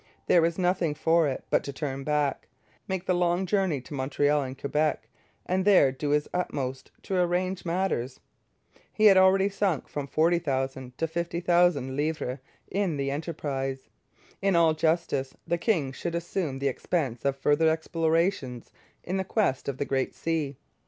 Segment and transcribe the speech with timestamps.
[0.25, 2.47] There was nothing for it but to turn back,
[2.87, 5.07] make the long journey to Montreal and Quebec,
[5.45, 8.19] and there do his utmost to arrange matters.
[8.91, 12.39] He had already sunk from 40,000 to 50,000 livres
[12.71, 13.89] in the enterprise.
[14.41, 18.71] In all justice, the king should assume the expense of further explorations
[19.03, 20.57] in quest of the Great Sea.